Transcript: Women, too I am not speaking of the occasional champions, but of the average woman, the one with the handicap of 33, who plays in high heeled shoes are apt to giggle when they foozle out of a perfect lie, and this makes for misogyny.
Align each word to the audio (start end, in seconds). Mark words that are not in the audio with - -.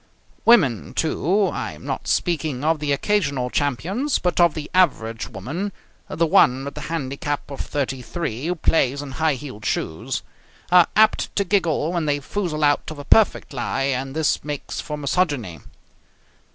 Women, 0.45 0.95
too 0.95 1.45
I 1.53 1.73
am 1.73 1.85
not 1.85 2.07
speaking 2.07 2.63
of 2.63 2.79
the 2.79 2.91
occasional 2.91 3.51
champions, 3.51 4.17
but 4.17 4.39
of 4.41 4.55
the 4.55 4.67
average 4.73 5.27
woman, 5.29 5.71
the 6.09 6.25
one 6.25 6.65
with 6.65 6.73
the 6.73 6.81
handicap 6.89 7.51
of 7.51 7.59
33, 7.61 8.47
who 8.47 8.55
plays 8.55 9.03
in 9.03 9.11
high 9.11 9.35
heeled 9.35 9.63
shoes 9.63 10.23
are 10.71 10.87
apt 10.95 11.35
to 11.35 11.43
giggle 11.43 11.93
when 11.93 12.07
they 12.07 12.19
foozle 12.19 12.63
out 12.63 12.89
of 12.89 12.97
a 12.97 13.05
perfect 13.05 13.53
lie, 13.53 13.83
and 13.83 14.15
this 14.15 14.43
makes 14.43 14.81
for 14.81 14.97
misogyny. 14.97 15.59